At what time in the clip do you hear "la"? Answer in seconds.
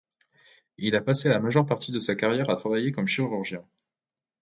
1.29-1.37